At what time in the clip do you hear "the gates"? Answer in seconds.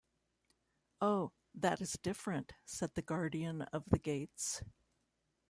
3.91-4.63